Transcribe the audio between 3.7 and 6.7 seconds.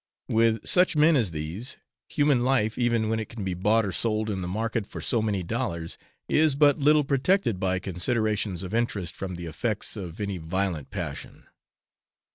or sold in the market for so many dollars, is